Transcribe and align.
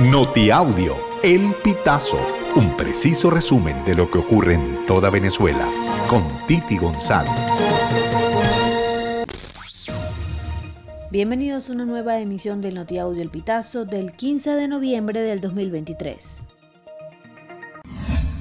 Notiaudio, 0.00 0.96
El 1.22 1.54
Pitazo, 1.62 2.18
un 2.56 2.76
preciso 2.76 3.30
resumen 3.30 3.84
de 3.84 3.94
lo 3.94 4.10
que 4.10 4.18
ocurre 4.18 4.54
en 4.54 4.84
toda 4.86 5.08
Venezuela, 5.08 5.68
con 6.10 6.24
Titi 6.48 6.76
González. 6.78 7.30
Bienvenidos 11.12 11.70
a 11.70 11.74
una 11.74 11.84
nueva 11.84 12.18
emisión 12.18 12.60
del 12.60 12.74
Notiaudio 12.74 13.22
El 13.22 13.30
Pitazo 13.30 13.84
del 13.84 14.14
15 14.14 14.50
de 14.56 14.66
noviembre 14.66 15.20
del 15.20 15.40
2023. 15.40 16.42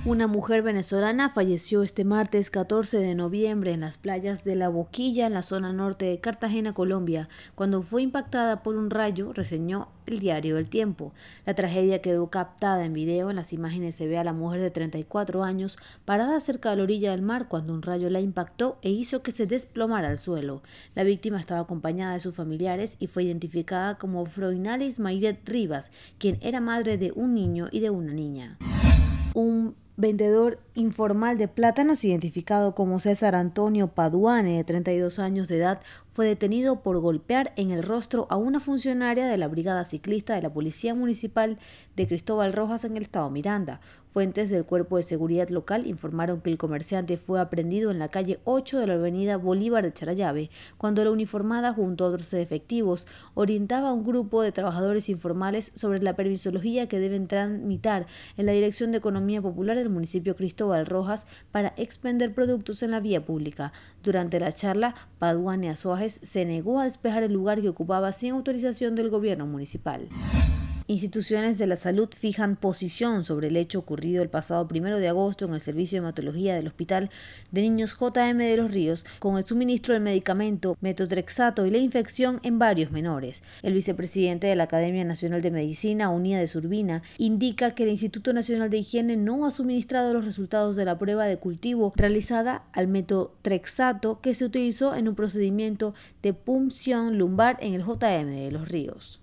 Una 0.06 0.28
mujer 0.28 0.64
venezolana 0.64 1.30
falleció 1.30 1.82
este 1.82 2.04
martes 2.04 2.50
14 2.50 2.98
de 2.98 3.16
noviembre 3.16 3.72
en 3.72 3.80
las 3.80 3.98
playas 3.98 4.44
de 4.44 4.58
La 4.58 4.68
Boquilla, 4.68 5.28
en 5.28 5.34
la 5.34 5.44
zona 5.44 5.72
norte 5.72 6.04
de 6.04 6.20
Cartagena, 6.20 6.74
Colombia, 6.74 7.30
cuando 7.56 7.84
fue 7.84 8.02
impactada 8.02 8.64
por 8.64 8.76
un 8.76 8.90
rayo, 8.90 9.32
reseñó 9.32 9.88
el 10.06 10.20
diario 10.20 10.58
El 10.58 10.68
Tiempo. 10.68 11.14
La 11.46 11.54
tragedia 11.54 12.02
quedó 12.02 12.30
captada 12.30 12.84
en 12.84 12.92
video. 12.92 13.30
En 13.30 13.38
las 13.38 13.54
imágenes 13.54 13.96
se 13.96 14.06
ve 14.06 14.18
a 14.18 14.26
la 14.26 14.34
mujer 14.34 14.60
de 14.60 14.72
34 14.72 15.42
años 15.42 15.78
parada 16.04 16.38
cerca 16.42 16.72
de 16.72 16.76
la 16.76 16.84
orilla 16.84 17.12
del 17.12 17.22
mar 17.22 17.48
cuando 17.48 17.74
un 17.74 17.82
rayo 17.82 18.10
la 18.10 18.20
impactó 18.20 18.80
e 18.82 18.90
hizo 18.90 19.24
que 19.24 19.32
se 19.32 19.46
desplomara 19.46 20.10
al 20.10 20.18
suelo. 20.18 20.64
La 20.96 21.06
víctima 21.06 21.40
estaba 21.40 21.62
acompañada 21.62 22.16
de 22.16 22.20
sus 22.20 22.36
familiares 22.36 22.98
y 23.00 23.08
fue 23.08 23.24
identificada 23.24 23.98
como 23.98 24.26
Froinalis 24.26 25.00
Mayret 25.00 25.48
Rivas, 25.48 25.92
quien 26.18 26.40
era 26.42 26.60
madre 26.60 26.98
de 26.98 27.14
un 27.16 27.34
niño 27.34 27.70
y 27.72 27.80
de 27.80 27.90
una 27.90 28.12
niña. 28.12 28.58
Vendedor 29.96 30.58
informal 30.76 31.38
de 31.38 31.48
plátanos 31.48 32.04
identificado 32.04 32.74
como 32.74 33.00
César 33.00 33.36
Antonio 33.36 33.90
Paduane, 33.90 34.58
de 34.58 34.64
32 34.64 35.20
años 35.20 35.48
de 35.48 35.58
edad, 35.58 35.82
fue 36.14 36.28
detenido 36.28 36.82
por 36.82 37.00
golpear 37.00 37.54
en 37.56 37.72
el 37.72 37.84
rostro 37.84 38.28
a 38.30 38.38
una 38.38 38.60
funcionaria 38.60 39.28
de 39.28 39.38
la 39.38 39.48
Brigada 39.48 39.86
Ciclista 39.86 40.36
de 40.36 40.44
la 40.44 40.54
Policía 40.54 40.94
Municipal 40.94 41.58
de 41.96 42.08
Cristóbal 42.08 42.54
Rojas 42.54 42.86
en 42.86 42.98
el 42.98 43.04
estado 43.04 43.30
Miranda. 43.30 43.82
Fuentes 44.14 44.52
del 44.52 44.64
Cuerpo 44.64 44.98
de 44.98 45.02
Seguridad 45.02 45.50
Local 45.50 45.88
informaron 45.88 46.42
que 46.42 46.52
el 46.52 46.60
comerciante 46.60 47.18
fue 47.18 47.42
aprendido 47.42 47.90
en 47.90 47.98
la 47.98 48.10
calle 48.10 48.40
8 48.44 48.78
de 48.78 48.86
la 48.86 48.94
avenida 48.94 49.38
Bolívar 49.38 49.84
de 49.84 49.92
Charayave, 49.92 50.52
cuando 50.78 51.04
la 51.04 51.10
uniformada 51.10 51.74
junto 51.74 52.06
a 52.06 52.10
otros 52.10 52.32
efectivos 52.36 53.08
orientaba 53.34 53.90
a 53.90 53.94
un 53.94 54.04
grupo 54.04 54.44
de 54.44 54.52
trabajadores 54.52 55.10
informales 55.10 55.72
sobre 55.74 56.00
la 56.00 56.16
permisología 56.16 56.88
que 56.88 57.00
deben 57.00 57.26
tramitar 57.26 58.06
en 58.38 58.46
la 58.46 58.52
Dirección 58.52 58.92
de 58.92 59.00
Economía 59.00 59.42
Popular 59.42 59.76
del 59.76 59.90
municipio 59.90 60.36
Cristóbal 60.36 60.63
Rojas 60.86 61.28
para 61.52 61.74
expender 61.78 62.34
productos 62.34 62.84
en 62.84 62.92
la 62.92 63.00
vía 63.00 63.26
pública. 63.26 63.74
Durante 64.04 64.40
la 64.40 64.52
charla, 64.52 64.96
Paduane 65.20 65.70
Azuajes 65.70 66.20
se 66.24 66.46
negó 66.46 66.80
a 66.80 66.86
despejar 66.86 67.24
el 67.24 67.34
lugar 67.34 67.62
que 67.62 67.70
ocupaba 67.70 68.12
sin 68.12 68.32
autorización 68.32 68.96
del 68.96 69.10
gobierno 69.10 69.46
municipal. 69.46 70.08
Instituciones 70.88 71.58
de 71.58 71.66
la 71.66 71.78
salud 71.78 72.10
fijan 72.12 72.58
posición 72.58 73.24
sobre 73.24 73.48
el 73.48 73.56
hecho 73.56 73.80
ocurrido 73.80 74.22
el 74.22 74.30
pasado 74.30 74.68
primero 74.68 75.00
de 75.00 75.08
agosto 75.08 75.46
en 75.46 75.54
el 75.54 75.62
servicio 75.62 75.96
de 75.96 76.00
hematología 76.00 76.56
del 76.56 76.68
Hospital 76.68 77.10
de 77.52 77.62
Niños 77.62 77.96
JM 77.98 78.38
de 78.38 78.58
los 78.58 78.70
Ríos 78.70 79.06
con 79.20 79.38
el 79.38 79.46
suministro 79.46 79.94
del 79.94 80.04
medicamento 80.04 80.76
metotrexato 80.82 81.66
y 81.66 81.72
la 81.72 81.78
infección 81.78 82.42
en 82.44 82.60
varios 82.60 82.92
menores. 82.92 83.44
El 83.62 83.74
vicepresidente 83.74 84.48
de 84.48 84.58
la 84.58 84.66
Academia 84.66 85.06
Nacional 85.06 85.42
de 85.42 85.52
Medicina, 85.52 86.10
Unida 86.10 86.40
de 86.40 86.48
Surbina, 86.48 87.02
indica 87.18 87.76
que 87.76 87.84
el 87.84 87.90
Instituto 87.90 88.34
Nacional 88.34 88.70
de 88.70 88.80
Higiene 88.80 89.16
no 89.16 89.46
ha 89.46 89.52
suministrado 89.52 90.14
los 90.14 90.26
resultados 90.26 90.76
de 90.76 90.84
la 90.84 90.98
prueba 90.98 91.28
de 91.28 91.38
cultivo 91.38 91.94
realizada 91.96 92.64
al 92.74 92.90
metotrexato 92.90 94.20
que 94.20 94.34
se 94.34 94.44
utilizó 94.44 94.96
en 94.96 95.08
un 95.08 95.16
procedimiento 95.16 95.94
de 96.22 96.34
punción 96.34 97.18
lumbar 97.18 97.58
en 97.62 97.74
el 97.74 97.86
JM 97.86 98.36
de 98.36 98.52
los 98.52 98.68
Ríos. 98.68 99.22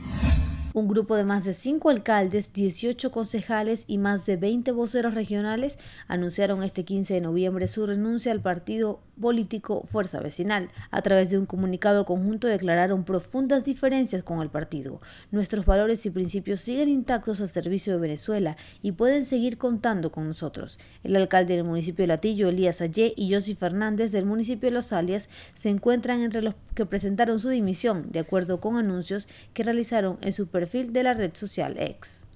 Un 0.72 0.86
grupo 0.86 1.16
de 1.16 1.24
más 1.24 1.44
de 1.44 1.52
cinco 1.52 1.90
alcaldes, 1.90 2.52
18 2.52 3.10
concejales 3.10 3.82
y 3.88 3.98
más 3.98 4.24
de 4.24 4.36
20 4.36 4.70
voceros 4.70 5.14
regionales 5.14 5.80
anunciaron 6.06 6.62
este 6.62 6.84
15 6.84 7.14
de 7.14 7.20
noviembre 7.20 7.66
su 7.66 7.86
renuncia 7.86 8.30
al 8.30 8.40
partido 8.40 9.00
político 9.20 9.82
Fuerza 9.86 10.20
Vecinal. 10.20 10.70
A 10.90 11.02
través 11.02 11.30
de 11.30 11.38
un 11.38 11.46
comunicado 11.46 12.04
conjunto 12.04 12.46
declararon 12.46 13.04
profundas 13.04 13.64
diferencias 13.64 14.22
con 14.22 14.40
el 14.40 14.48
partido. 14.48 15.00
Nuestros 15.30 15.66
valores 15.66 16.06
y 16.06 16.10
principios 16.10 16.60
siguen 16.60 16.88
intactos 16.88 17.40
al 17.40 17.50
servicio 17.50 17.92
de 17.92 18.00
Venezuela 18.00 18.56
y 18.80 18.92
pueden 18.92 19.26
seguir 19.26 19.58
contando 19.58 20.10
con 20.10 20.26
nosotros. 20.26 20.78
El 21.02 21.16
alcalde 21.16 21.56
del 21.56 21.64
municipio 21.64 22.04
de 22.04 22.08
Latillo, 22.08 22.48
Elías 22.48 22.80
Ayé, 22.80 23.12
y 23.16 23.32
Josy 23.32 23.54
Fernández 23.54 24.12
del 24.12 24.24
municipio 24.24 24.68
de 24.68 24.74
Los 24.74 24.92
Alias 24.92 25.28
se 25.54 25.68
encuentran 25.68 26.22
entre 26.22 26.42
los 26.42 26.54
que 26.74 26.86
presentaron 26.86 27.40
su 27.40 27.48
dimisión, 27.48 28.10
de 28.10 28.20
acuerdo 28.20 28.60
con 28.60 28.76
anuncios 28.76 29.28
que 29.52 29.64
realizaron 29.64 30.18
en 30.22 30.32
su 30.32 30.46
perfil 30.60 30.92
de 30.92 31.02
la 31.02 31.14
red 31.14 31.34
social 31.34 31.78
X. 31.78 32.26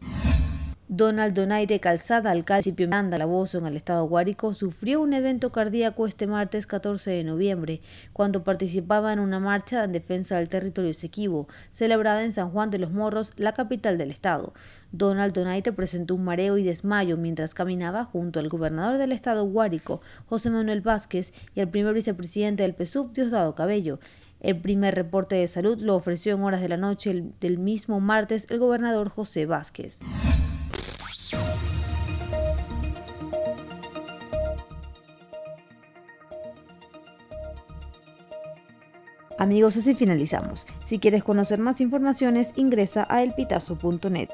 Donald 0.88 1.34
Donaire 1.34 1.78
Calzada, 1.78 2.30
alcalde 2.30 2.72
de 2.72 2.86
Miranda, 2.86 3.18
Laboso, 3.18 3.58
en 3.58 3.66
el 3.66 3.76
estado 3.76 4.06
Guárico, 4.06 4.54
sufrió 4.54 5.02
un 5.02 5.12
evento 5.12 5.52
cardíaco 5.52 6.06
este 6.06 6.26
martes 6.26 6.66
14 6.66 7.10
de 7.10 7.22
noviembre, 7.22 7.82
cuando 8.14 8.42
participaba 8.42 9.12
en 9.12 9.18
una 9.18 9.40
marcha 9.40 9.84
en 9.84 9.92
defensa 9.92 10.36
del 10.36 10.48
territorio 10.48 10.92
Esequibo, 10.92 11.48
celebrada 11.70 12.24
en 12.24 12.32
San 12.32 12.48
Juan 12.50 12.70
de 12.70 12.78
los 12.78 12.92
Morros, 12.92 13.34
la 13.36 13.52
capital 13.52 13.98
del 13.98 14.10
estado. 14.10 14.54
Donald 14.90 15.34
Donaire 15.34 15.72
presentó 15.72 16.14
un 16.14 16.24
mareo 16.24 16.56
y 16.56 16.62
desmayo 16.62 17.18
mientras 17.18 17.52
caminaba 17.52 18.04
junto 18.04 18.40
al 18.40 18.48
gobernador 18.48 18.96
del 18.96 19.12
estado 19.12 19.44
Guárico, 19.44 20.00
José 20.30 20.48
Manuel 20.48 20.80
Vázquez, 20.80 21.34
y 21.54 21.60
al 21.60 21.68
primer 21.68 21.92
vicepresidente 21.92 22.62
del 22.62 22.74
PSUV, 22.74 23.12
Diosdado 23.12 23.54
Cabello. 23.54 23.98
El 24.44 24.60
primer 24.60 24.94
reporte 24.94 25.36
de 25.36 25.48
salud 25.48 25.78
lo 25.80 25.96
ofreció 25.96 26.34
en 26.34 26.42
horas 26.42 26.60
de 26.60 26.68
la 26.68 26.76
noche 26.76 27.32
del 27.40 27.56
mismo 27.58 27.98
martes 27.98 28.46
el 28.50 28.58
gobernador 28.58 29.08
José 29.08 29.46
Vázquez. 29.46 30.00
Amigos, 39.38 39.78
así 39.78 39.94
finalizamos. 39.94 40.66
Si 40.84 40.98
quieres 40.98 41.24
conocer 41.24 41.58
más 41.58 41.80
informaciones, 41.80 42.52
ingresa 42.54 43.06
a 43.08 43.22
elpitazo.net. 43.22 44.28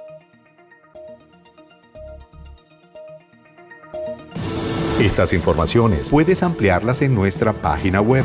Estas 5.00 5.32
informaciones 5.32 6.10
puedes 6.10 6.42
ampliarlas 6.42 7.00
en 7.00 7.14
nuestra 7.14 7.52
página 7.52 8.00
web 8.00 8.24